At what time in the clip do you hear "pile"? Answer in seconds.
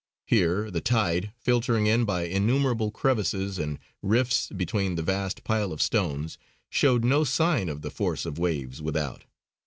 5.43-5.71